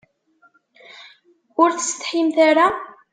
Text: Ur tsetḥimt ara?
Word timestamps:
Ur 1.61 1.69
tsetḥimt 1.73 2.37
ara? 2.49 2.67